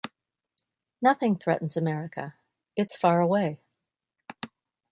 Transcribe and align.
Nothing 0.99 1.37
threatens 1.37 1.77
America, 1.77 2.33
it's 2.75 2.97
far 2.97 3.21
away. 3.21 3.59